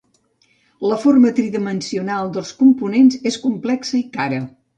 La 0.91 0.95
forma 1.03 1.31
tridimensional 1.39 2.33
dels 2.39 2.55
components 2.63 3.21
és 3.33 3.39
complexa 3.45 3.97
i 4.03 4.05
cara. 4.19 4.43